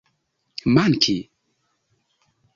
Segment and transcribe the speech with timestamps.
[0.73, 1.15] manki